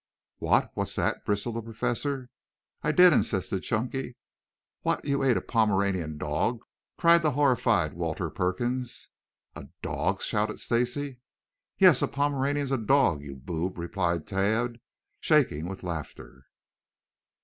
"What, 0.39 0.71
what's 0.73 0.95
that?" 0.95 1.23
bristled 1.25 1.57
the 1.57 1.61
Professor. 1.61 2.31
"I 2.81 2.91
did," 2.91 3.13
insisted 3.13 3.59
Chunky. 3.61 4.15
"What, 4.81 5.05
you 5.05 5.21
ate 5.21 5.37
a 5.37 5.41
Pomeranian 5.41 6.17
dog?" 6.17 6.61
cried 6.97 7.21
the 7.21 7.33
horrified 7.33 7.93
Walter 7.93 8.31
Perkins. 8.31 9.09
"A 9.55 9.67
dog?" 9.83 10.19
shouted 10.23 10.59
Stacy. 10.59 11.19
"Yes, 11.77 12.01
a 12.01 12.07
Pomeranian's 12.07 12.71
a 12.71 12.79
dog, 12.79 13.21
you 13.21 13.35
boob," 13.35 13.77
replied 13.77 14.25
Tad, 14.25 14.79
shaking 15.19 15.67
with 15.69 15.83
laughter. 15.83 16.45